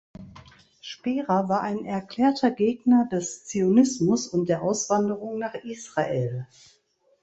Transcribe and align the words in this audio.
Spira 0.81 1.47
war 1.47 1.61
ein 1.61 1.85
erklärter 1.85 2.49
Gegner 2.49 3.07
des 3.11 3.45
Zionismus 3.45 4.25
und 4.25 4.49
der 4.49 4.63
Auswanderung 4.63 5.37
nach 5.37 5.53
Israel. 5.53 6.47